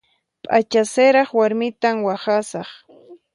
P'acha 0.45 0.81
siraq 0.93 1.29
warmitan 1.37 1.97
waqhasaq. 2.07 2.69